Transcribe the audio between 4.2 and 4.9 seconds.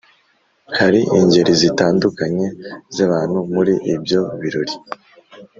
birori.